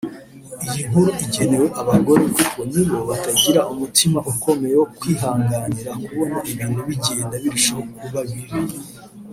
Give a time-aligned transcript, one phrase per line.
[0.67, 7.81] Iyi nkuru igenewe abagore kuko nibo batagira umutima ukomeye wo kwihanganira kubona ibintu bigenda birushaho
[7.99, 8.57] kuba bibi